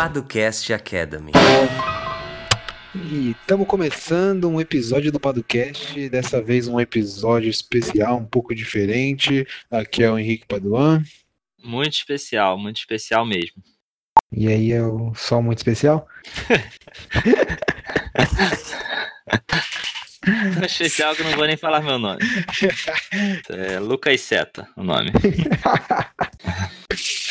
[0.00, 1.30] Paducast Academy.
[2.94, 9.46] E estamos começando um episódio do Paducast, dessa vez um episódio especial, um pouco diferente.
[9.70, 11.04] Aqui é o Henrique Paduan.
[11.62, 13.62] Muito especial, muito especial mesmo.
[14.32, 16.08] E aí é o sol muito especial?
[20.54, 22.22] Tão especial que eu não vou nem falar meu nome.
[23.50, 25.12] É Lucas Seta, o nome.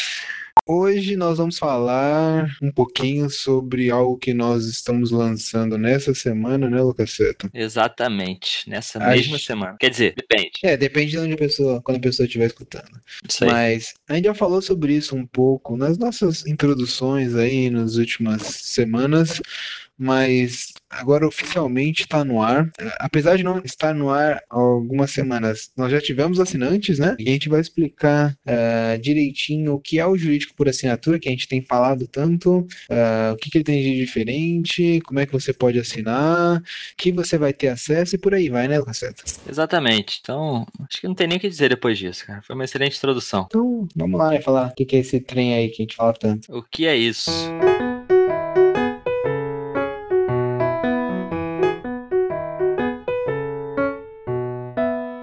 [0.74, 6.80] Hoje nós vamos falar um pouquinho sobre algo que nós estamos lançando nessa semana, né,
[6.80, 7.50] Lucas Seto?
[7.52, 9.76] Exatamente, nessa A mesma gente- semana.
[9.80, 10.52] Quer dizer, depende.
[10.64, 13.02] É, depende de onde a pessoa, quando a pessoa estiver escutando.
[13.28, 13.50] Isso aí.
[13.50, 18.44] Mas a gente já falou sobre isso um pouco nas nossas introduções aí nas últimas
[18.44, 19.42] semanas,
[19.98, 22.70] mas agora oficialmente está no ar.
[23.00, 27.16] Apesar de não estar no ar há algumas semanas, nós já tivemos assinantes, né?
[27.20, 31.28] E a gente vai explicar eh, direitinho o que é o jurídico por assinatura, que
[31.28, 35.26] a gente tem falado tanto, eh, o que, que ele tem de diferente, como é
[35.26, 36.62] que você pode assinar,
[36.98, 39.24] que você vai ter acesso e por aí vai, né, Lacerda?
[39.48, 40.20] Exatamente.
[40.22, 42.42] Então, acho que não tem nem o que dizer depois disso, cara.
[42.42, 43.46] Foi uma excelente introdução.
[43.48, 45.96] Então, vamos lá, né, falar o que, que é esse trem aí que a gente
[45.96, 46.52] fala tanto.
[46.56, 47.32] O que é isso?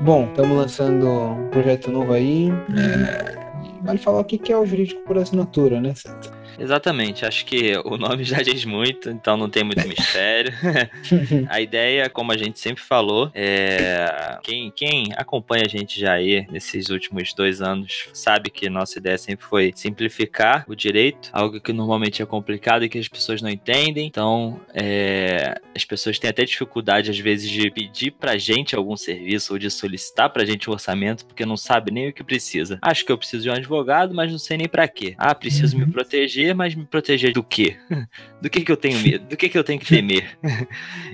[0.07, 2.49] Bom, estamos lançando um projeto novo aí.
[2.49, 3.35] É,
[3.67, 6.36] e vale falar o que que é o jurídico por assinatura, né, Santa?
[6.59, 10.53] Exatamente, acho que o nome já diz muito, então não tem muito mistério.
[11.49, 14.39] A ideia, como a gente sempre falou, é.
[14.43, 19.19] Quem, quem acompanha a gente já aí nesses últimos dois anos sabe que nossa ideia
[19.19, 23.51] sempre foi simplificar o direito, algo que normalmente é complicado e que as pessoas não
[23.51, 24.07] entendem.
[24.07, 29.53] Então, é, as pessoas têm até dificuldade, às vezes, de pedir pra gente algum serviço
[29.53, 32.79] ou de solicitar pra gente um orçamento, porque não sabe nem o que precisa.
[32.83, 35.15] Acho que eu preciso de um advogado, mas não sei nem pra quê.
[35.19, 35.87] Ah, preciso Uhum.
[35.87, 37.77] me proteger, mas me proteger do quê?
[38.41, 39.27] Do que que eu tenho medo?
[39.27, 40.39] Do que que eu tenho que temer?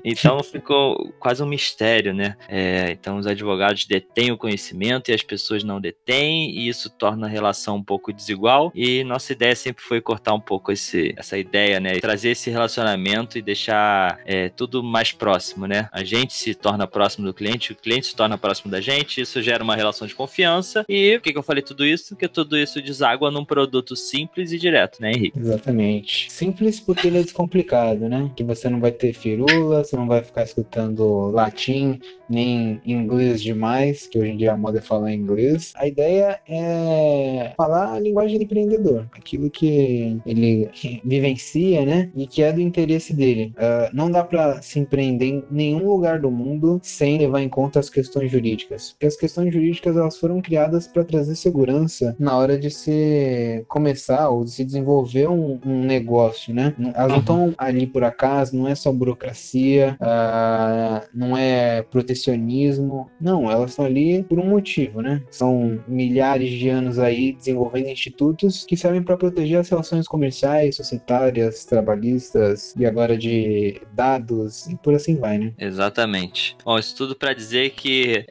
[0.05, 2.37] Então ficou quase um mistério, né?
[2.49, 7.29] É, então os advogados detêm o conhecimento e as pessoas não detêm, e isso torna
[7.29, 8.73] a relação um pouco desigual.
[8.75, 12.01] E nossa ideia sempre foi cortar um pouco esse, essa ideia, né?
[12.01, 15.89] Trazer esse relacionamento e deixar é, tudo mais próximo, né?
[15.93, 19.41] A gente se torna próximo do cliente, o cliente se torna próximo da gente, isso
[19.41, 20.85] gera uma relação de confiança.
[20.89, 22.11] E por que, que eu falei tudo isso?
[22.11, 25.39] Porque tudo isso deságua num produto simples e direto, né, Henrique?
[25.39, 26.31] Exatamente.
[26.33, 28.31] Simples porque ele é descomplicado, né?
[28.35, 34.07] Que você não vai ter firula, você não vai ficar escutando latim, nem inglês demais,
[34.07, 35.73] que hoje em dia a moda é falar inglês.
[35.77, 40.71] A ideia é falar a linguagem do empreendedor, aquilo que ele
[41.05, 42.11] vivencia, né?
[42.17, 43.53] E que é do interesse dele.
[43.57, 47.79] Ah, não dá para se empreender em nenhum lugar do mundo sem levar em conta
[47.81, 48.93] as questões jurídicas.
[48.93, 54.29] Porque as questões jurídicas elas foram criadas para trazer segurança na hora de se começar
[54.31, 56.75] ou de se desenvolver um, um negócio, né?
[56.95, 63.51] Elas não estão ali por acaso, não é só burocracia, ah, não é protecionismo, não,
[63.51, 65.23] elas estão ali por um motivo, né?
[65.31, 71.65] São milhares de anos aí desenvolvendo institutos que servem para proteger as relações comerciais, societárias,
[71.65, 75.53] trabalhistas e agora de dados e por assim vai, né?
[75.59, 76.57] Exatamente.
[76.65, 78.25] Bom, isso tudo para dizer que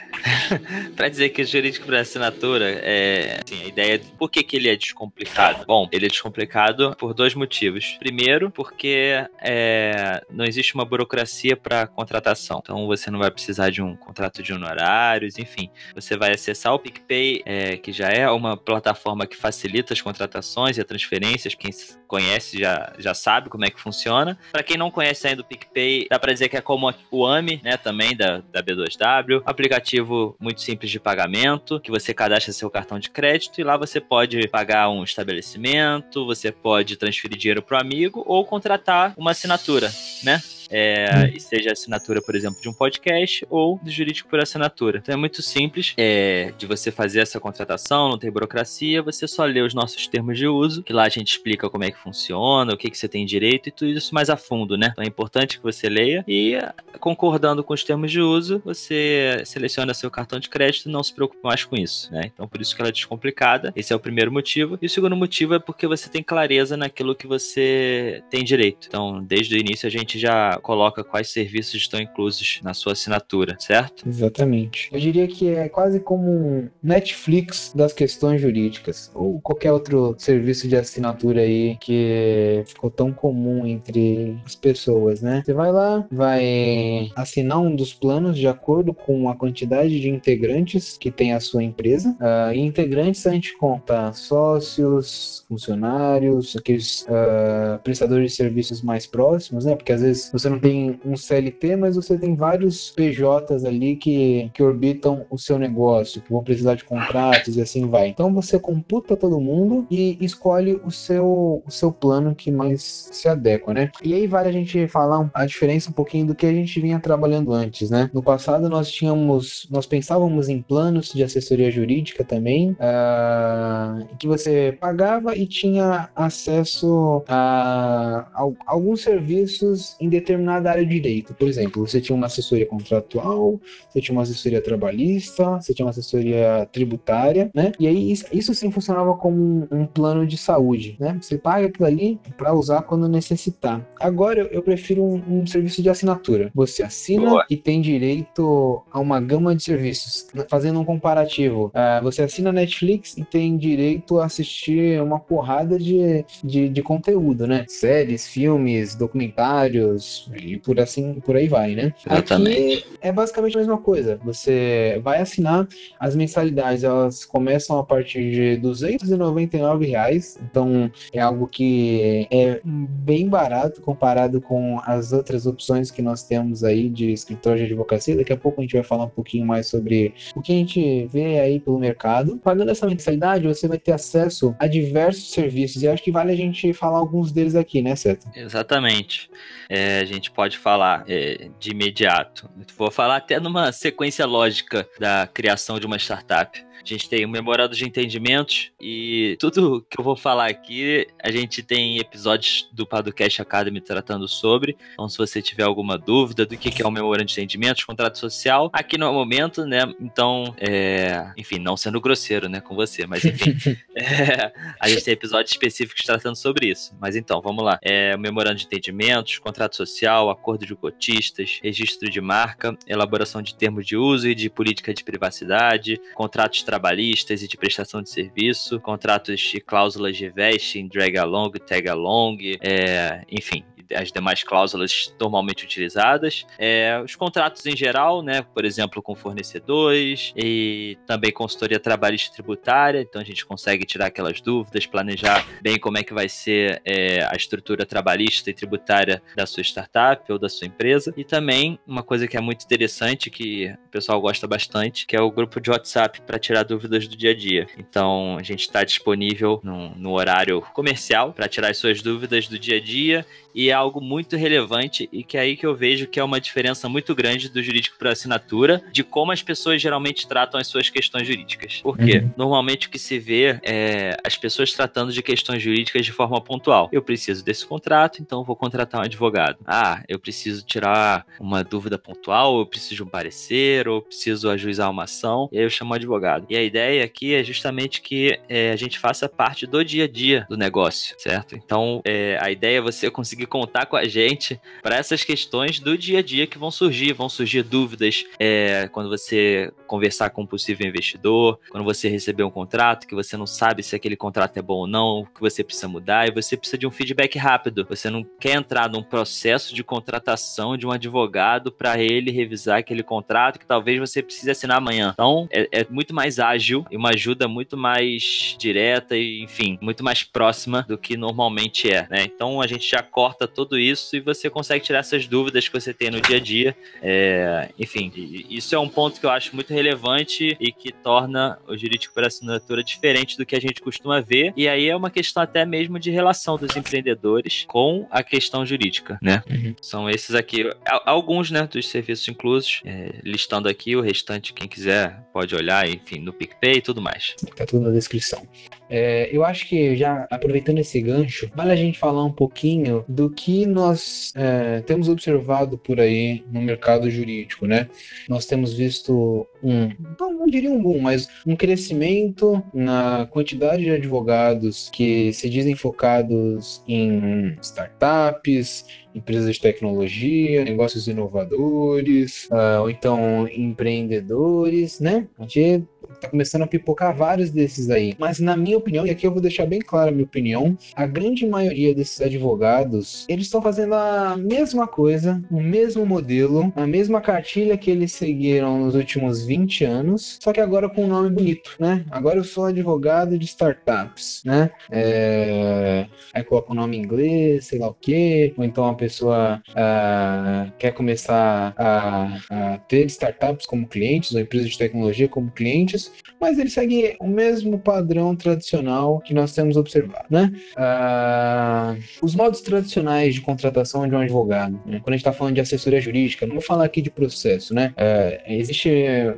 [0.96, 4.56] para dizer que o jurídico por assinatura é assim, a ideia de por que, que
[4.56, 5.64] ele é descomplicado.
[5.66, 7.96] Bom, ele é descomplicado por dois motivos.
[7.98, 12.60] Primeiro, porque é, não existe uma burocracia para contratação.
[12.62, 15.70] Então você não vai precisar de um contrato de honorários, enfim.
[15.94, 20.76] Você vai acessar o PicPay, é, que já é uma plataforma que facilita as contratações
[20.76, 21.54] e as transferências.
[21.54, 21.70] Quem
[22.10, 24.36] conhece já, já sabe como é que funciona.
[24.50, 27.60] Para quem não conhece ainda o PicPay, dá para dizer que é como o AMI,
[27.62, 29.42] né, também da, da B2W.
[29.46, 34.00] Aplicativo muito simples de pagamento, que você cadastra seu cartão de crédito e lá você
[34.00, 39.88] pode pagar um estabelecimento, você pode transferir dinheiro para o amigo ou contratar uma assinatura,
[40.24, 40.42] né?
[40.70, 44.98] É, e seja assinatura, por exemplo, de um podcast ou do jurídico por assinatura.
[44.98, 49.44] Então é muito simples é, de você fazer essa contratação, não tem burocracia, você só
[49.44, 52.72] lê os nossos termos de uso, que lá a gente explica como é que funciona,
[52.72, 54.90] o que, que você tem direito e tudo isso mais a fundo, né?
[54.92, 56.58] Então é importante que você leia e,
[56.98, 61.12] concordando com os termos de uso, você seleciona seu cartão de crédito e não se
[61.12, 62.30] preocupe mais com isso, né?
[62.32, 63.72] Então por isso que ela é descomplicada.
[63.74, 64.78] Esse é o primeiro motivo.
[64.80, 68.86] E o segundo motivo é porque você tem clareza naquilo que você tem direito.
[68.86, 73.56] Então, desde o início a gente já coloca quais serviços estão inclusos na sua assinatura,
[73.58, 74.08] certo?
[74.08, 74.88] Exatamente.
[74.92, 80.68] Eu diria que é quase como um Netflix das questões jurídicas, ou qualquer outro serviço
[80.68, 85.42] de assinatura aí que ficou tão comum entre as pessoas, né?
[85.44, 90.96] Você vai lá, vai assinar um dos planos de acordo com a quantidade de integrantes
[90.98, 92.16] que tem a sua empresa.
[92.20, 99.74] Uh, integrantes a gente conta sócios, funcionários, aqueles uh, prestadores de serviços mais próximos, né?
[99.74, 104.50] Porque às vezes você não tem um CLT, mas você tem vários PJs ali que,
[104.52, 108.08] que orbitam o seu negócio, que vão precisar de contratos e assim vai.
[108.08, 113.28] Então você computa todo mundo e escolhe o seu, o seu plano que mais se
[113.28, 113.90] adequa, né?
[114.02, 116.98] E aí vale a gente falar a diferença um pouquinho do que a gente vinha
[116.98, 118.10] trabalhando antes, né?
[118.12, 124.76] No passado nós tínhamos, nós pensávamos em planos de assessoria jurídica também, uh, que você
[124.80, 130.08] pagava e tinha acesso a, a, a alguns serviços em
[130.40, 131.34] determinada área de direito.
[131.34, 135.90] Por exemplo, você tinha uma assessoria contratual, você tinha uma assessoria trabalhista, você tinha uma
[135.90, 137.72] assessoria tributária, né?
[137.78, 141.18] E aí isso, isso sim funcionava como um, um, plano de saúde, né?
[141.20, 143.86] Você paga aquilo ali para usar quando necessitar.
[144.00, 146.50] Agora eu, eu prefiro um, um, serviço de assinatura.
[146.54, 147.46] Você assina Boa.
[147.50, 150.26] e tem direito a uma gama de serviços.
[150.48, 156.24] Fazendo um comparativo, uh, você assina Netflix e tem direito a assistir uma porrada de,
[156.42, 157.64] de, de conteúdo, né?
[157.68, 161.92] Séries, filmes, documentários e por assim por aí vai, né?
[162.08, 162.78] Exatamente.
[162.78, 164.18] Aqui é basicamente a mesma coisa.
[164.24, 165.66] Você vai assinar
[165.98, 170.38] as mensalidades, elas começam a partir de 299 reais.
[170.42, 176.64] Então é algo que é bem barato comparado com as outras opções que nós temos
[176.64, 178.16] aí de escritório de advocacia.
[178.16, 181.06] Daqui a pouco a gente vai falar um pouquinho mais sobre o que a gente
[181.06, 182.36] vê aí pelo mercado.
[182.38, 186.36] Pagando essa mensalidade, você vai ter acesso a diversos serviços e acho que vale a
[186.36, 188.26] gente falar alguns deles aqui, né, Seto?
[188.34, 189.30] Exatamente.
[189.68, 192.50] É, gente pode falar é, de imediato.
[192.76, 196.64] Vou falar até numa sequência lógica da criação de uma startup.
[196.82, 201.06] A gente tem o um memorando de entendimentos e tudo que eu vou falar aqui,
[201.22, 204.76] a gente tem episódios do Padocast Academy tratando sobre.
[204.94, 208.70] Então, se você tiver alguma dúvida do que é o memorando de entendimentos, contrato social,
[208.72, 209.82] aqui no momento, né?
[210.00, 211.30] Então, é...
[211.36, 213.56] enfim, não sendo grosseiro, né, com você, mas enfim,
[213.94, 214.52] é...
[214.78, 216.94] a gente tem episódios específicos tratando sobre isso.
[217.00, 217.78] Mas então, vamos lá.
[217.82, 223.54] É, o memorando de entendimentos, contrato social, acordo de cotistas, registro de marca, elaboração de
[223.54, 228.78] termos de uso e de política de privacidade, contratos trabalhistas e de prestação de serviço,
[228.78, 233.64] contratos de cláusulas de vesting, drag along, tag along, é, enfim,
[233.94, 240.32] as demais cláusulas normalmente utilizadas, é, os contratos em geral, né, por exemplo, com fornecedores
[240.36, 245.98] e também consultoria trabalhista tributária, então a gente consegue tirar aquelas dúvidas, planejar bem como
[245.98, 250.48] é que vai ser é, a estrutura trabalhista e tributária da sua startup ou da
[250.48, 255.06] sua empresa, e também uma coisa que é muito interessante, que o pessoal gosta bastante,
[255.06, 257.66] que é o grupo de WhatsApp para tirar dúvidas do dia a dia.
[257.78, 262.58] Então a gente está disponível no, no horário comercial para tirar as suas dúvidas do
[262.58, 266.06] dia a dia e é algo muito relevante e que é aí que eu vejo
[266.06, 270.26] que é uma diferença muito grande do jurídico para assinatura de como as pessoas geralmente
[270.26, 271.80] tratam as suas questões jurídicas.
[271.82, 272.32] Porque uhum.
[272.36, 276.88] normalmente o que se vê é as pessoas tratando de questões jurídicas de forma pontual.
[276.92, 279.58] Eu preciso desse contrato, então vou contratar um advogado.
[279.66, 284.90] Ah, eu preciso tirar uma dúvida pontual, eu preciso de um parecer, ou preciso ajuizar
[284.90, 286.46] uma ação, e aí eu chamo um advogado.
[286.48, 290.08] E a ideia aqui é justamente que é, a gente faça parte do dia a
[290.08, 291.54] dia do negócio, certo?
[291.54, 295.78] Então, é, a ideia é você conseguir conseguir contar com a gente para essas questões
[295.78, 297.12] do dia a dia que vão surgir.
[297.12, 302.50] Vão surgir dúvidas é, quando você conversar com um possível investidor, quando você receber um
[302.50, 305.88] contrato que você não sabe se aquele contrato é bom ou não, que você precisa
[305.88, 307.86] mudar e você precisa de um feedback rápido.
[307.88, 313.02] Você não quer entrar num processo de contratação de um advogado para ele revisar aquele
[313.02, 315.10] contrato que talvez você precise assinar amanhã.
[315.12, 320.04] Então, é, é muito mais ágil e uma ajuda muito mais direta e, enfim, muito
[320.04, 322.24] mais próxima do que normalmente é, né?
[322.24, 325.80] Então, a gente já corta corta tudo isso e você consegue tirar essas dúvidas que
[325.80, 326.76] você tem no dia a dia.
[327.00, 328.12] É, enfim,
[328.50, 332.24] isso é um ponto que eu acho muito relevante e que torna o jurídico por
[332.24, 334.52] assinatura diferente do que a gente costuma ver.
[334.56, 339.18] E aí é uma questão até mesmo de relação dos empreendedores com a questão jurídica,
[339.22, 339.42] né?
[339.48, 339.74] Uhum.
[339.80, 340.68] São esses aqui,
[341.04, 346.18] alguns, né, dos serviços inclusos, é, listando aqui, o restante, quem quiser pode olhar, enfim,
[346.18, 347.36] no PicPay e tudo mais.
[347.56, 348.46] Tá tudo na descrição.
[348.90, 353.30] É, eu acho que já aproveitando esse gancho, vale a gente falar um pouquinho do
[353.30, 357.88] que nós é, temos observado por aí no mercado jurídico, né?
[358.28, 363.90] Nós temos visto um, não, não diria um boom, mas um crescimento na quantidade de
[363.90, 373.48] advogados que se dizem focados em startups, empresas de tecnologia, negócios inovadores, uh, ou então
[373.48, 375.26] empreendedores, né?
[375.38, 375.84] A gente
[376.20, 378.14] tá começando a pipocar vários desses aí.
[378.18, 381.06] Mas na minha opinião, e aqui eu vou deixar bem claro a minha opinião, a
[381.06, 387.20] grande maioria desses advogados, eles estão fazendo a mesma coisa, o mesmo modelo, a mesma
[387.20, 391.76] cartilha que eles seguiram nos últimos 20 anos, só que agora com um nome bonito,
[391.78, 392.04] né?
[392.10, 394.70] Agora eu sou advogado de startups, né?
[394.90, 396.06] É...
[396.32, 400.72] Aí coloca o nome em inglês, sei lá o quê, ou então a pessoa uh,
[400.78, 406.58] quer começar a, a ter startups como clientes, ou empresas de tecnologia como clientes, mas
[406.58, 410.52] ele segue o mesmo padrão tradicional que nós temos observado, né?
[410.76, 415.00] Uh, os modos tradicionais de contratação de um advogado, né?
[415.00, 417.92] quando a gente está falando de assessoria jurídica, não vou falar aqui de processo, né?
[417.96, 418.90] Uh, existe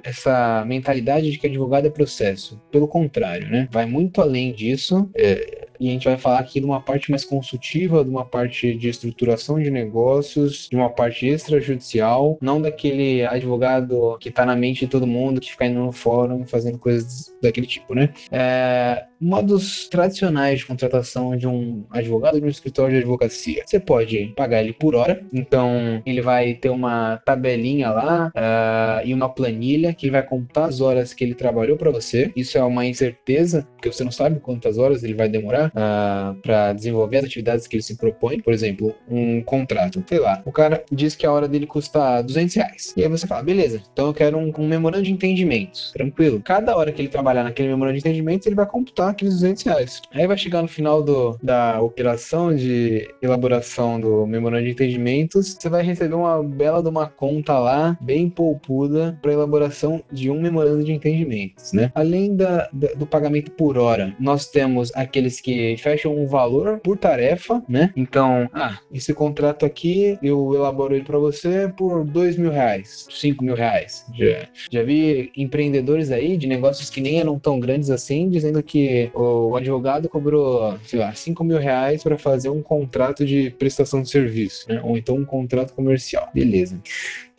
[0.05, 2.61] essa mentalidade de que advogado é processo.
[2.71, 3.69] Pelo contrário, né?
[3.71, 5.11] Vai muito além disso.
[5.15, 8.73] É, e a gente vai falar aqui de uma parte mais consultiva, de uma parte
[8.77, 14.81] de estruturação de negócios, de uma parte extrajudicial, não daquele advogado que está na mente
[14.81, 18.11] de todo mundo, que fica indo no fórum fazendo coisas daquele tipo, né?
[18.31, 23.63] É, modos tradicionais de contratação de um advogado de um escritório de advocacia.
[23.65, 29.15] Você pode pagar ele por hora, então ele vai ter uma tabelinha lá uh, e
[29.15, 32.33] uma planilha que vai contar as horas que ele trabalhou para você.
[32.35, 36.37] Isso é uma incerteza, porque você não sabe quantas horas ele vai demorar uh, ah,
[36.43, 38.41] para desenvolver as atividades que ele se propõe.
[38.41, 42.55] Por exemplo, um contrato, sei lá, o cara diz que a hora dele custa 200
[42.57, 42.95] reais.
[42.97, 45.93] E aí você fala, beleza, então eu quero um, um memorando de entendimentos.
[45.93, 46.41] Tranquilo.
[46.45, 50.03] Cada hora que ele trabalhar naquele memorando de entendimentos, ele vai computar aqueles 200 reais.
[50.13, 55.69] Aí vai chegar no final do, da operação de elaboração do memorando de entendimentos, você
[55.69, 60.85] vai receber uma bela de uma conta lá, bem poupuda, para elaboração de um memorando
[60.85, 61.91] de entendimentos, né?
[61.95, 66.97] Além da, da, do pagamento por hora, nós temos aqueles que fecham um valor por
[66.97, 67.93] tarefa, né?
[67.97, 73.45] Então, ah, esse contrato aqui eu elaboro ele para você por dois mil reais, cinco
[73.45, 74.07] mil reais.
[74.15, 79.02] Já, já vi empreendedores aí de negócios que nem eram tão grandes assim, dizendo que
[79.15, 84.11] o advogado cobrou, sei lá, 5 mil reais para fazer um contrato de prestação de
[84.11, 84.81] serviço, né?
[84.85, 86.29] ou então um contrato comercial.
[86.35, 86.81] Beleza.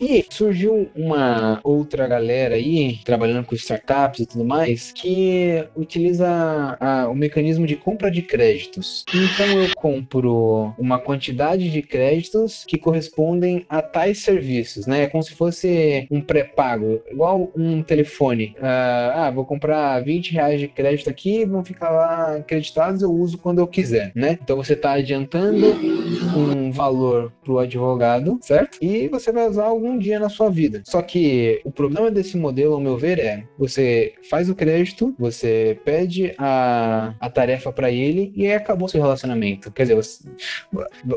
[0.03, 7.07] E surgiu uma outra galera aí, trabalhando com startups e tudo mais, que utiliza a,
[7.07, 9.05] o mecanismo de compra de créditos.
[9.13, 15.03] Então eu compro uma quantidade de créditos que correspondem a tais serviços, né?
[15.03, 18.57] É como se fosse um pré-pago, igual um telefone.
[18.57, 23.37] Uh, ah, vou comprar 20 reais de crédito aqui, vão ficar lá acreditados, eu uso
[23.37, 24.37] quando eu quiser, né?
[24.43, 25.65] Então você está adiantando
[26.35, 28.77] um valor para o advogado, certo?
[28.81, 30.81] E você vai usar algum um dia na sua vida.
[30.85, 35.79] Só que o problema desse modelo, ao meu ver, é você faz o crédito, você
[35.85, 39.71] pede a, a tarefa para ele e aí acabou seu relacionamento.
[39.71, 40.23] Quer dizer, você,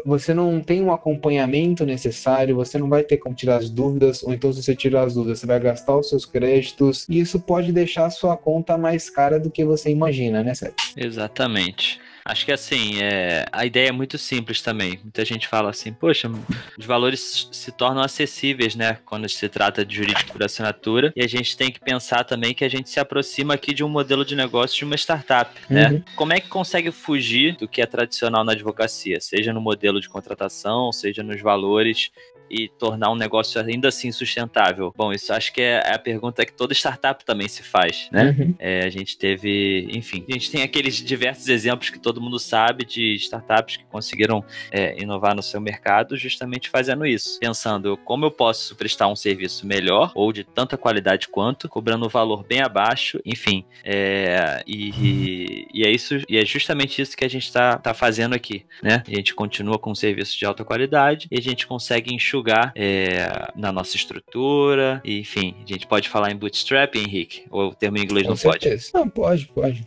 [0.05, 4.33] você não tem um acompanhamento necessário, você não vai ter como tirar as dúvidas, ou
[4.33, 7.73] então se você tirar as dúvidas, você vai gastar os seus créditos e isso pode
[7.73, 10.53] deixar a sua conta mais cara do que você imagina, né?
[10.97, 12.01] Exatamente.
[12.27, 14.99] Acho que assim, é, a ideia é muito simples também.
[15.01, 16.29] Muita gente fala assim, poxa,
[16.77, 18.99] os valores se tornam acessíveis, né?
[19.05, 21.13] Quando se trata de jurídico por assinatura.
[21.15, 23.89] E a gente tem que pensar também que a gente se aproxima aqui de um
[23.89, 25.91] modelo de negócio de uma startup, né?
[25.91, 26.03] Uhum.
[26.17, 29.21] Como é que consegue fugir do que é tradicional na advocacia?
[29.21, 32.11] Seja no modelo de contratação, seja nos valores
[32.51, 34.93] e tornar um negócio ainda assim sustentável?
[34.97, 38.35] Bom, isso acho que é a pergunta que toda startup também se faz, né?
[38.39, 38.55] Uhum.
[38.59, 42.85] É, a gente teve, enfim, a gente tem aqueles diversos exemplos que todo mundo sabe
[42.85, 48.31] de startups que conseguiram é, inovar no seu mercado justamente fazendo isso, pensando como eu
[48.31, 53.21] posso prestar um serviço melhor ou de tanta qualidade quanto, cobrando um valor bem abaixo,
[53.25, 57.93] enfim, é, e, e, é isso, e é justamente isso que a gente está tá
[57.93, 59.03] fazendo aqui, né?
[59.07, 62.73] A gente continua com um serviço de alta qualidade e a gente consegue enxugar enxugar
[62.75, 65.01] é, na nossa estrutura.
[65.05, 67.45] E, enfim, a gente pode falar em bootstrap, Henrique?
[67.51, 68.91] Ou o termo em inglês Com não certeza.
[68.93, 69.05] pode?
[69.05, 69.87] Não, pode, pode.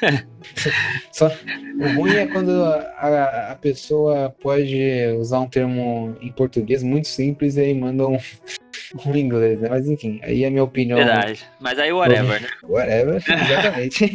[1.12, 4.78] Só, o ruim é quando a, a, pessoa pode
[5.18, 8.18] usar um termo em português muito simples e aí manda um,
[9.06, 9.68] um inglês, né?
[9.68, 10.98] Mas enfim, aí é a minha opinião.
[10.98, 11.44] Verdade.
[11.58, 12.48] Mas aí whatever, né?
[12.62, 14.14] Whatever, exatamente.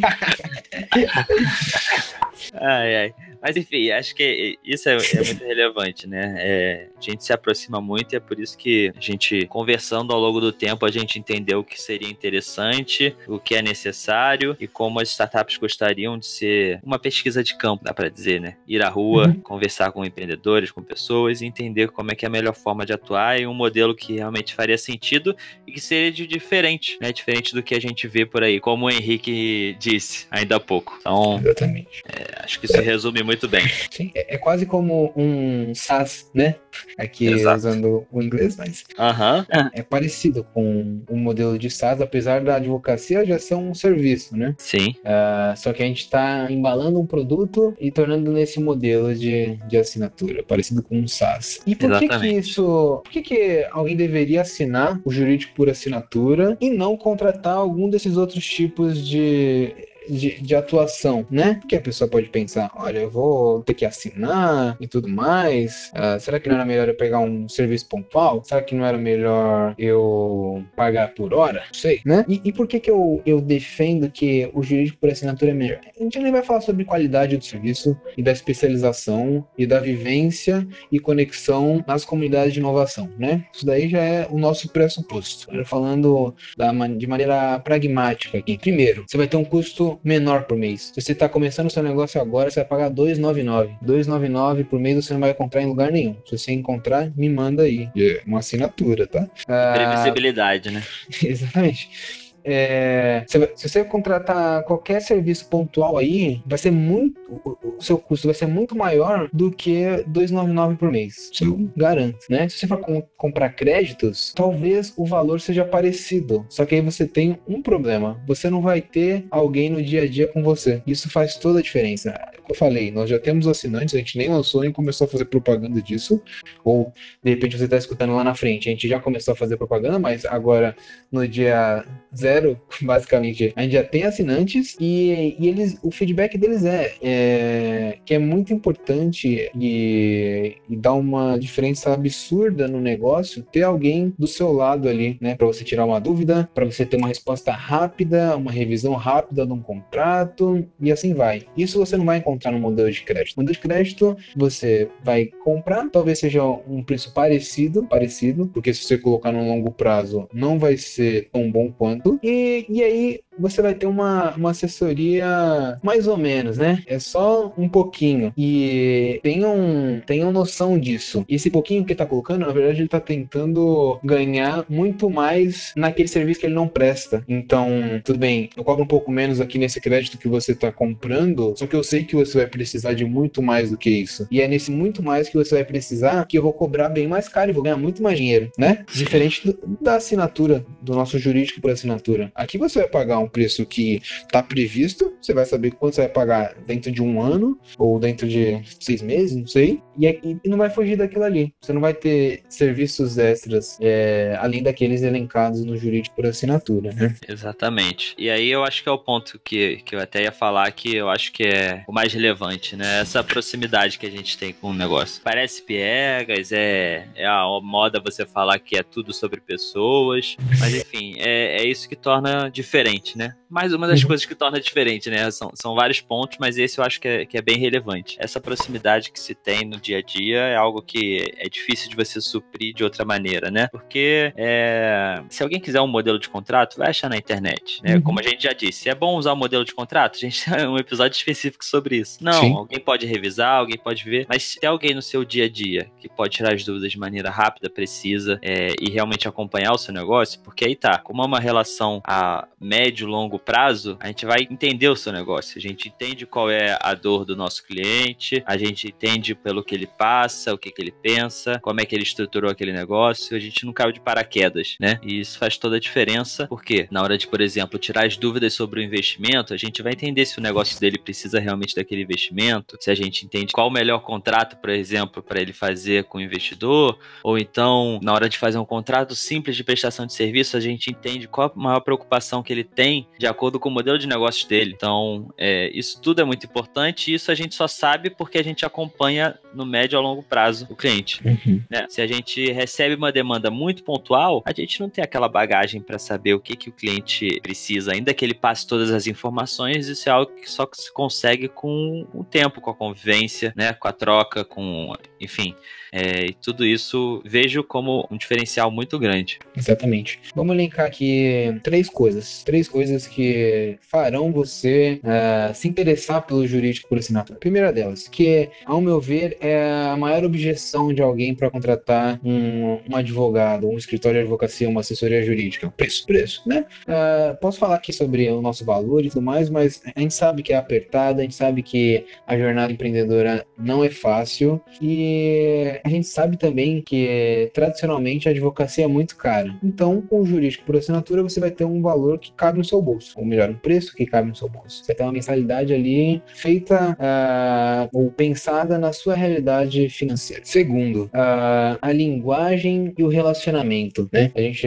[2.54, 3.14] ai, ai.
[3.40, 6.34] Mas enfim, acho que isso é, é muito relevante, né?
[6.38, 10.20] É, a gente se aproxima muito e é por isso que a gente, conversando ao
[10.20, 14.66] longo do tempo, a gente entendeu o que seria interessante, o que é necessário e
[14.66, 18.56] como as startups gostariam de ser uma pesquisa de campo, dá para dizer, né?
[18.66, 19.40] Ir à rua, uhum.
[19.40, 22.92] conversar com empreendedores, com pessoas e entender como é que é a melhor forma de
[22.92, 27.12] atuar e um modelo que realmente faria sentido e que seria de diferente, né?
[27.12, 30.96] Diferente do que a gente vê por aí, como o Henrique disse ainda há pouco.
[31.00, 32.02] Então, Exatamente.
[32.08, 33.62] É, acho que isso resume muito bem.
[33.90, 36.56] Sim, é, é, quase como um SaaS, né?
[36.98, 37.56] Aqui Exato.
[37.56, 39.70] usando o inglês, mas uhum.
[39.72, 44.36] é parecido com o um modelo de SaaS, apesar da advocacia já ser um serviço,
[44.36, 44.54] né?
[44.58, 44.94] Sim.
[45.00, 49.76] Uh, só que a gente está embalando um produto e tornando nesse modelo de, de
[49.76, 51.60] assinatura, parecido com um SaaS.
[51.66, 53.00] E por que que isso...
[53.04, 58.16] Por que que alguém deveria assinar o jurídico por assinatura e não contratar algum desses
[58.16, 59.74] outros tipos de
[60.08, 61.54] de, de atuação, né?
[61.54, 65.90] Porque a pessoa pode pensar, olha, eu vou ter que assinar e tudo mais.
[65.94, 68.42] Uh, será que não era melhor eu pegar um serviço pontual?
[68.44, 71.64] Será que não era melhor eu pagar por hora?
[71.66, 72.24] Não sei, né?
[72.28, 75.80] E, e por que que eu, eu defendo que o jurídico por assinatura é melhor?
[75.98, 80.66] A gente nem vai falar sobre qualidade do serviço e da especialização e da vivência
[80.90, 83.44] e conexão nas comunidades de inovação, né?
[83.52, 85.46] Isso daí já é o nosso pressuposto.
[85.64, 88.58] Falando da, de maneira pragmática aqui.
[88.58, 90.92] Primeiro, você vai ter um custo menor por mês.
[90.94, 93.76] Se você está começando o seu negócio agora, você vai pagar 2,99.
[93.84, 96.16] 2,99 por mês você não vai encontrar em lugar nenhum.
[96.24, 97.88] Se você encontrar, me manda aí.
[97.96, 99.28] É uma assinatura, tá?
[99.74, 100.82] Previsibilidade, ah, né?
[101.22, 102.25] Exatamente.
[102.48, 103.38] É, se,
[103.68, 107.20] você contratar qualquer serviço pontual aí, vai ser muito.
[107.44, 111.28] O, seu custo vai ser muito maior do que 2,99 por mês.
[111.32, 112.48] Isso eu garanto, né?
[112.48, 116.46] Se você for com, comprar créditos, talvez o valor seja parecido.
[116.48, 118.22] Só que aí você tem um problema.
[118.26, 120.80] Você não vai ter alguém no dia a dia com você.
[120.86, 122.12] Isso faz toda a diferença.
[122.36, 125.24] Como eu falei, nós já temos assinantes, a gente nem lançou nem começou a fazer
[125.24, 126.22] propaganda disso.
[126.64, 129.56] Ou de repente você está escutando lá na frente, a gente já começou a fazer
[129.56, 130.76] propaganda, mas agora
[131.10, 131.84] no dia
[132.16, 133.52] zero zero, basicamente.
[133.56, 138.18] A gente já tem assinantes e, e eles, o feedback deles é, é que é
[138.18, 144.88] muito importante e, e dá uma diferença absurda no negócio ter alguém do seu lado
[144.88, 148.94] ali, né, para você tirar uma dúvida, para você ter uma resposta rápida, uma revisão
[148.94, 151.42] rápida de um contrato e assim vai.
[151.56, 153.36] Isso você não vai encontrar no modelo de crédito.
[153.36, 158.84] No modelo de crédito, você vai comprar, talvez seja um preço parecido, parecido, porque se
[158.84, 162.18] você colocar no longo prazo, não vai ser tão bom quanto.
[162.30, 166.82] E, e aí você vai ter uma, uma assessoria mais ou menos, né?
[166.86, 168.32] É só um pouquinho.
[168.36, 171.24] E tenham, tenham noção disso.
[171.28, 175.72] E esse pouquinho que ele tá colocando, na verdade, ele tá tentando ganhar muito mais
[175.76, 177.24] naquele serviço que ele não presta.
[177.28, 177.68] Então,
[178.04, 181.66] tudo bem, eu cobro um pouco menos aqui nesse crédito que você tá comprando, só
[181.66, 184.26] que eu sei que você vai precisar de muito mais do que isso.
[184.30, 187.28] E é nesse muito mais que você vai precisar que eu vou cobrar bem mais
[187.28, 188.84] caro e vou ganhar muito mais dinheiro, né?
[188.92, 192.30] Diferente do, da assinatura, do nosso jurídico por assinatura.
[192.34, 196.02] Aqui você vai pagar um um preço que está previsto, você vai saber quanto você
[196.02, 200.48] vai pagar dentro de um ano ou dentro de seis meses, não sei, e, e
[200.48, 201.52] não vai fugir daquilo ali.
[201.60, 207.14] Você não vai ter serviços extras é, além daqueles elencados no jurídico por assinatura, né?
[207.28, 208.14] Exatamente.
[208.18, 210.94] E aí eu acho que é o ponto que, que eu até ia falar que
[210.94, 213.00] eu acho que é o mais relevante, né?
[213.00, 215.20] Essa proximidade que a gente tem com o negócio.
[215.22, 221.14] Parece piegas, é, é a moda você falar que é tudo sobre pessoas, mas enfim,
[221.18, 223.34] é, é isso que torna diferente, né?
[223.48, 224.08] Mais uma das uhum.
[224.08, 225.30] coisas que torna diferente, né?
[225.30, 228.16] São, são vários pontos, mas esse eu acho que é, que é bem relevante.
[228.18, 231.96] Essa proximidade que se tem no dia a dia é algo que é difícil de
[231.96, 233.68] você suprir de outra maneira, né?
[233.68, 237.96] Porque é, se alguém quiser um modelo de contrato, vai achar na internet, né?
[237.96, 238.02] Uhum.
[238.02, 240.16] Como a gente já disse, é bom usar o um modelo de contrato?
[240.16, 242.18] A gente tem um episódio específico sobre isso.
[242.22, 242.54] Não, Sim.
[242.54, 245.90] alguém pode revisar, alguém pode ver, mas se tem alguém no seu dia a dia
[246.00, 249.94] que pode tirar as dúvidas de maneira rápida, precisa é, e realmente acompanhar o seu
[249.94, 254.26] negócio, porque aí tá, como é uma relação a médio médio, longo prazo, a gente
[254.26, 255.58] vai entender o seu negócio.
[255.58, 259.74] A gente entende qual é a dor do nosso cliente, a gente entende pelo que
[259.74, 263.36] ele passa, o que, que ele pensa, como é que ele estruturou aquele negócio.
[263.36, 264.98] A gente não caiu de paraquedas, né?
[265.02, 268.54] E isso faz toda a diferença, porque na hora de, por exemplo, tirar as dúvidas
[268.54, 272.76] sobre o investimento, a gente vai entender se o negócio dele precisa realmente daquele investimento,
[272.80, 276.20] se a gente entende qual o melhor contrato, por exemplo, para ele fazer com o
[276.20, 280.60] investidor, ou então, na hora de fazer um contrato simples de prestação de serviço, a
[280.60, 283.98] gente entende qual a maior preocupação que ele tem de de acordo com o modelo
[283.98, 284.72] de negócios dele.
[284.74, 288.44] Então, é, isso tudo é muito importante e isso a gente só sabe porque a
[288.44, 291.20] gente acompanha no médio a longo prazo o cliente.
[291.26, 291.60] Uhum.
[291.68, 291.86] Né?
[291.88, 295.98] Se a gente recebe uma demanda muito pontual, a gente não tem aquela bagagem para
[295.98, 300.08] saber o que, que o cliente precisa, ainda que ele passe todas as informações, isso
[300.08, 303.72] é algo que só se consegue com o tempo, com a convivência, né?
[303.72, 305.56] com a troca, com, enfim,
[305.92, 309.38] é, e tudo isso vejo como um diferencial muito grande.
[309.56, 310.20] Exatamente.
[310.34, 312.42] Vamos linkar aqui três coisas.
[312.44, 317.38] Três coisas que farão você uh, se interessar pelo jurídico por assinatura.
[317.38, 322.78] primeira delas, que, ao meu ver, é a maior objeção de alguém para contratar um,
[322.88, 325.72] um, advogado, um escritório de advocacia, uma assessoria jurídica.
[325.76, 326.64] Preço, preço, né?
[326.82, 330.42] Uh, posso falar aqui sobre o nosso valor e tudo mais, mas a gente sabe
[330.42, 335.88] que é apertada, a gente sabe que a jornada empreendedora não é fácil e a
[335.88, 339.54] gente sabe também que tradicionalmente a advocacia é muito cara.
[339.62, 342.80] Então, com o jurídico por assinatura, você vai ter um valor que cabe no seu
[342.80, 344.84] bolso, ou melhor, um preço que cabe no seu bolso.
[344.84, 350.42] Você tem uma mensalidade ali feita uh, ou pensada na sua realidade financeira.
[350.44, 354.30] Segundo, uh, a linguagem e o relacionamento, né?
[354.34, 354.66] A gente,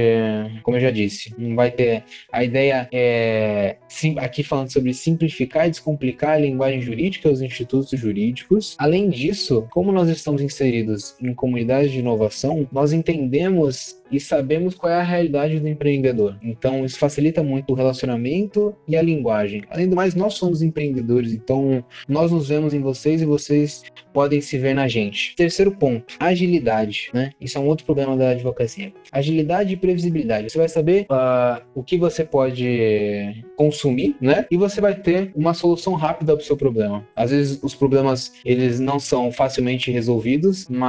[0.63, 2.03] como eu já disse, não vai ter.
[2.31, 7.89] A ideia é sim, aqui falando sobre simplificar e descomplicar a linguagem jurídica aos institutos
[7.99, 8.75] jurídicos.
[8.77, 14.91] Além disso, como nós estamos inseridos em comunidades de inovação, nós entendemos e sabemos qual
[14.91, 16.37] é a realidade do empreendedor.
[16.41, 19.63] Então, isso facilita muito o relacionamento e a linguagem.
[19.69, 23.83] Além do mais, nós somos empreendedores, então nós nos vemos em vocês e vocês
[24.13, 25.35] podem se ver na gente.
[25.35, 27.31] Terceiro ponto, agilidade, né?
[27.39, 28.91] Isso é um outro problema da advocacia.
[29.11, 30.51] Agilidade e previsibilidade.
[30.51, 34.45] Você vai saber uh, o que você pode consumir, né?
[34.49, 37.05] E você vai ter uma solução rápida para o seu problema.
[37.15, 40.88] Às vezes os problemas eles não são facilmente resolvidos, mas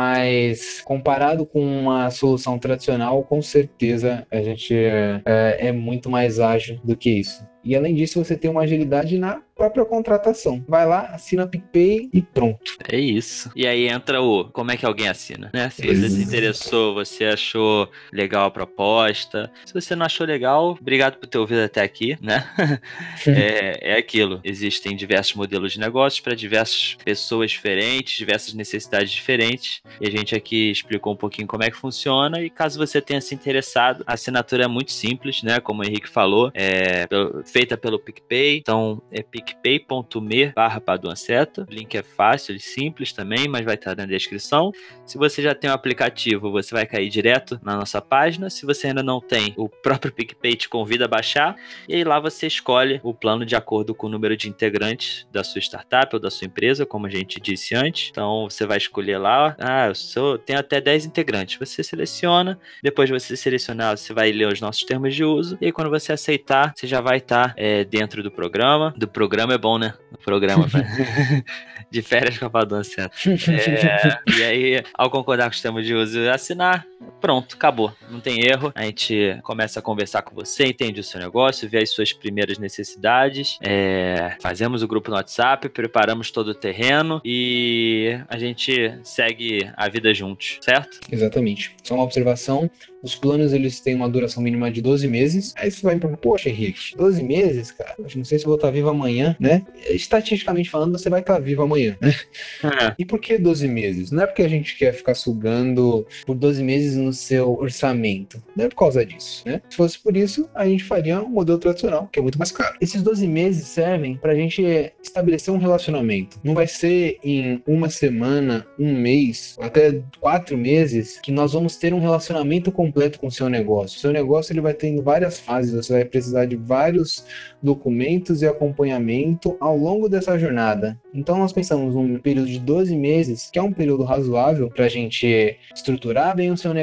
[0.85, 6.81] comparado com uma solução tradicional com certeza a gente é, é, é muito mais ágil
[6.85, 7.45] do que isso.
[7.63, 10.65] E além disso, você tem uma agilidade na própria contratação.
[10.67, 12.79] Vai lá, assina PicPay e pronto.
[12.91, 13.51] É isso.
[13.55, 15.69] E aí entra o como é que alguém assina, né?
[15.69, 19.53] Se você se interessou, você achou legal a proposta.
[19.67, 22.49] Se você não achou legal, obrigado por ter ouvido até aqui, né?
[23.27, 24.41] é, é aquilo.
[24.43, 29.83] Existem diversos modelos de negócios para diversas pessoas diferentes, diversas necessidades diferentes.
[30.01, 32.41] E a gente aqui explicou um pouquinho como é que funciona.
[32.41, 35.61] E caso você tenha se interessado, a assinatura é muito simples, né?
[35.61, 37.07] Como o Henrique falou, é
[37.51, 38.59] feita pelo PicPay.
[38.59, 41.67] Então é picpay.me barra Paduanceta.
[41.69, 44.73] O link é fácil e simples também, mas vai estar na descrição.
[45.05, 48.49] Se você já tem o um aplicativo, você vai cair direto na nossa página.
[48.49, 51.57] Se você ainda não tem, o próprio PicPay te convida a baixar.
[51.89, 55.43] E aí lá você escolhe o plano de acordo com o número de integrantes da
[55.43, 58.09] sua startup ou da sua empresa, como a gente disse antes.
[58.11, 61.59] Então você vai escolher lá, ah, eu sou, tenho até 10 integrantes.
[61.59, 65.59] Você seleciona, depois de você selecionar, você vai ler os nossos termos de uso.
[65.61, 68.95] E aí, quando você aceitar, você já vai estar é, dentro do programa.
[68.97, 69.95] Do programa é bom, né?
[70.13, 70.67] O programa.
[71.91, 72.51] de férias com a
[72.85, 73.17] certo.
[73.51, 76.87] É, e aí, ao concordar com o sistema de uso e assinar,
[77.21, 77.93] pronto, acabou.
[78.11, 78.73] Não tem erro.
[78.75, 82.59] A gente começa a conversar com você, entende o seu negócio, vê as suas primeiras
[82.59, 83.59] necessidades.
[83.63, 89.89] É, fazemos o grupo no WhatsApp, preparamos todo o terreno e a gente segue a
[89.89, 91.01] vida juntos, certo?
[91.11, 91.77] Exatamente.
[91.83, 92.71] Só uma observação:
[93.03, 95.55] os planos eles têm uma duração mínima de 12 meses.
[95.57, 97.95] Aí você vai me perguntar, poxa, Henrique, 12 meses, cara?
[97.99, 99.65] Não sei se eu vou estar vivo amanhã, né?
[99.89, 102.15] Estatisticamente falando, você vai estar vivo amanhã, né?
[102.63, 102.95] É.
[102.99, 104.11] E por que 12 meses?
[104.11, 108.43] Não é porque a gente quer ficar sugando por 12 meses no seu orçamento.
[108.55, 109.63] Não é por causa disso, né?
[109.71, 112.77] Se fosse por isso, a gente faria um modelo tradicional, que é muito mais caro.
[112.81, 116.39] Esses 12 meses servem pra gente estabelecer um relacionamento.
[116.45, 121.95] Não vai ser em uma semana, um mês, até quatro meses que nós vamos ter
[121.95, 123.97] um relacionamento com completo com o seu negócio.
[123.97, 127.25] O seu negócio ele vai ter várias fases, você vai precisar de vários
[127.63, 130.99] documentos e acompanhamento ao longo dessa jornada.
[131.15, 134.89] Então nós pensamos num período de 12 meses, que é um período razoável para a
[134.89, 136.80] gente estruturar bem o seu negócio,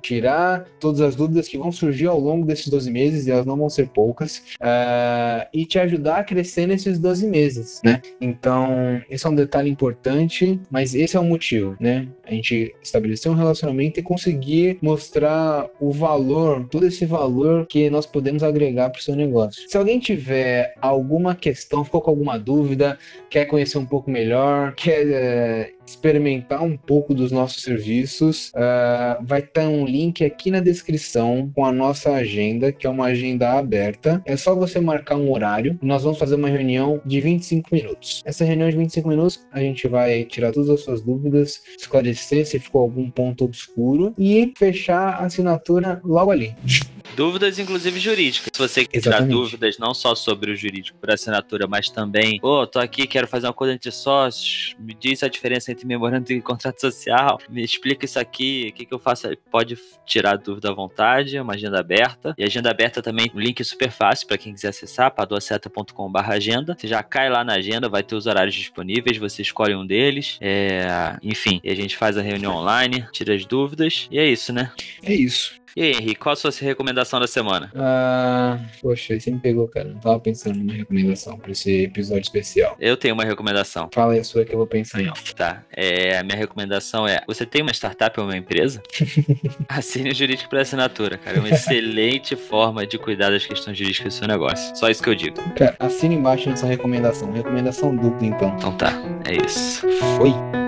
[0.00, 3.56] tirar todas as dúvidas que vão surgir ao longo desses 12 meses, e elas não
[3.56, 8.00] vão ser poucas, uh, e te ajudar a crescer nesses 12 meses, né?
[8.20, 12.08] Então, esse é um detalhe importante, mas esse é o motivo, né?
[12.24, 18.06] A gente estabelecer um relacionamento e conseguir mostrar o valor, todo esse valor que nós
[18.06, 19.68] podemos agregar para o seu negócio.
[19.68, 22.98] Se alguém tiver alguma questão, ficou com alguma dúvida,
[23.30, 29.42] quer conhecer um pouco melhor, quer é, experimentar um pouco dos nossos serviços, uh, vai
[29.42, 34.22] ter um link aqui na descrição com a nossa agenda, que é uma agenda aberta.
[34.26, 38.22] É só você marcar um horário e nós vamos fazer uma reunião de 25 minutos.
[38.24, 42.58] Essa reunião de 25 minutos, a gente vai tirar todas as suas dúvidas, esclarecer se
[42.58, 46.54] ficou algum ponto obscuro e fechar a assinatura logo ali.
[47.16, 48.50] Dúvidas, inclusive jurídicas.
[48.52, 49.32] Se você tirar Exatamente.
[49.32, 53.26] dúvidas não só sobre o jurídico por assinatura, mas também, pô, oh, tô aqui, quero
[53.26, 57.62] fazer um acordo entre sócios, me diz a diferença entre memorando e contrato social, me
[57.62, 59.28] explica isso aqui, o que, que eu faço?
[59.50, 62.34] Pode tirar dúvida à vontade, é uma agenda aberta.
[62.36, 66.76] E agenda aberta também, um link super fácil para quem quiser acessar, padoaceta.com.br agenda.
[66.78, 70.38] Você já cai lá na agenda, vai ter os horários disponíveis, você escolhe um deles.
[70.40, 71.16] É...
[71.22, 74.72] Enfim, e a gente faz a reunião online, tira as dúvidas, e é isso, né?
[75.02, 75.58] É isso.
[75.78, 77.70] E aí, Henrique, qual a sua recomendação da semana?
[77.76, 79.88] Ah, poxa, você me pegou, cara.
[79.88, 82.76] Não tava pensando numa recomendação pra esse episódio especial.
[82.80, 83.88] Eu tenho uma recomendação.
[83.94, 85.36] Fala aí a sua que eu vou pensar em alto.
[85.36, 85.62] Tá.
[85.70, 88.82] É, a minha recomendação é: você tem uma startup ou uma empresa?
[89.68, 91.36] Assine o jurídico por assinatura, cara.
[91.36, 94.76] É uma excelente forma de cuidar das questões jurídicas do seu negócio.
[94.76, 95.36] Só isso que eu digo.
[95.54, 97.30] Cara, assine embaixo nessa recomendação.
[97.30, 98.52] Recomendação dupla, então.
[98.56, 98.90] Então tá.
[99.24, 99.86] É isso.
[100.16, 100.67] Foi.